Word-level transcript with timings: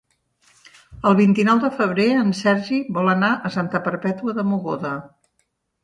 El 1.09 1.17
vint-i-nou 1.19 1.61
de 1.67 1.71
febrer 1.77 2.09
en 2.23 2.33
Sergi 2.41 2.81
vol 2.99 3.15
anar 3.17 3.33
a 3.51 3.55
Santa 3.61 3.87
Perpètua 3.91 4.39
de 4.41 4.51
Mogoda. 4.53 4.99